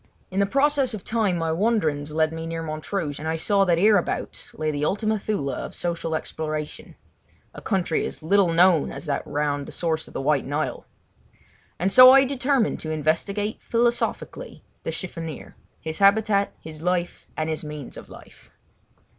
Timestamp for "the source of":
9.67-10.15